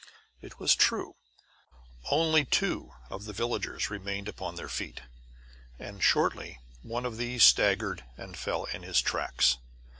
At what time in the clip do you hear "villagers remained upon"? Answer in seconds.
3.33-4.55